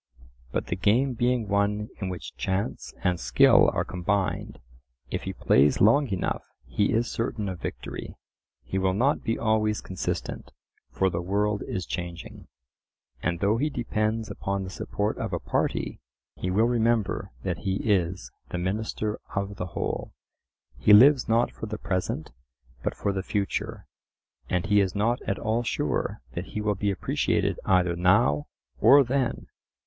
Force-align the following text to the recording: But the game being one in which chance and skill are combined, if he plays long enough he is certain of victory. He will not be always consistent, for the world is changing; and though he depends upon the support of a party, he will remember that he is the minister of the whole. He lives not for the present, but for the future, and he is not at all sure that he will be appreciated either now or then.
But 0.51 0.65
the 0.65 0.75
game 0.75 1.13
being 1.13 1.47
one 1.47 1.89
in 1.99 2.09
which 2.09 2.35
chance 2.35 2.91
and 3.03 3.19
skill 3.19 3.69
are 3.71 3.85
combined, 3.85 4.57
if 5.11 5.25
he 5.25 5.33
plays 5.33 5.79
long 5.79 6.07
enough 6.07 6.41
he 6.65 6.91
is 6.91 7.05
certain 7.07 7.47
of 7.47 7.59
victory. 7.61 8.15
He 8.63 8.79
will 8.79 8.95
not 8.95 9.21
be 9.23 9.37
always 9.37 9.79
consistent, 9.79 10.53
for 10.89 11.11
the 11.11 11.21
world 11.21 11.61
is 11.67 11.85
changing; 11.85 12.47
and 13.21 13.41
though 13.41 13.57
he 13.57 13.69
depends 13.69 14.31
upon 14.31 14.63
the 14.63 14.71
support 14.71 15.19
of 15.19 15.33
a 15.33 15.39
party, 15.39 16.01
he 16.35 16.49
will 16.49 16.65
remember 16.65 17.29
that 17.43 17.59
he 17.59 17.75
is 17.75 18.31
the 18.49 18.57
minister 18.57 19.19
of 19.35 19.57
the 19.57 19.67
whole. 19.77 20.15
He 20.79 20.93
lives 20.93 21.29
not 21.29 21.51
for 21.51 21.67
the 21.67 21.77
present, 21.77 22.31
but 22.81 22.95
for 22.95 23.13
the 23.13 23.21
future, 23.21 23.85
and 24.49 24.65
he 24.65 24.81
is 24.81 24.95
not 24.95 25.21
at 25.27 25.37
all 25.37 25.61
sure 25.61 26.21
that 26.33 26.47
he 26.55 26.59
will 26.59 26.73
be 26.73 26.89
appreciated 26.89 27.59
either 27.65 27.95
now 27.95 28.47
or 28.79 29.03
then. 29.03 29.45